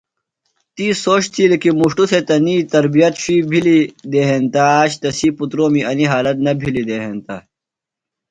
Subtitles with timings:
[0.75, 5.81] تی سوچ تِھیلیۡ کی مُݜٹوۡ تھےۡ تنیۡ تربیت شُوئی بِھلیۡ دےۡ ہینتہ آج تسی پُترومی
[5.89, 7.35] انیۡ حالت نہ بِھلیۡ دےۡ ہینتہ۔